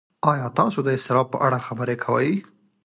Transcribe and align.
ایا 0.31 0.47
تاسو 0.59 0.79
د 0.83 0.87
اضطراب 0.95 1.27
په 1.33 1.37
اړه 1.45 1.57
خبرې 1.67 1.95
کوئ؟ 2.03 2.29